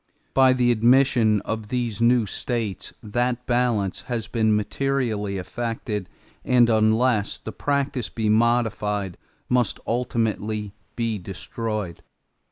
By 0.33 0.53
the 0.53 0.71
admission 0.71 1.41
of 1.41 1.67
these 1.67 2.01
[new] 2.01 2.25
states 2.25 2.91
that 3.03 3.45
balance 3.45 4.01
has 4.09 4.25
been 4.25 4.55
materially 4.55 5.37
affected 5.37 6.09
and 6.43 6.71
unless 6.71 7.37
the 7.37 7.51
practice 7.51 8.09
be 8.09 8.27
modified 8.27 9.15
must 9.47 9.79
ultimately 9.85 10.73
be 10.95 11.19
destroyed. 11.19 12.01